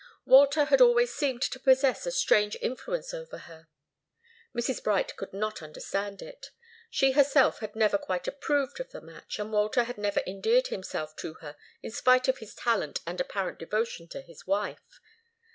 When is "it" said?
6.23-6.47